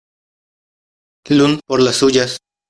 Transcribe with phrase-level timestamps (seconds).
[1.29, 2.39] Lund por las suyas.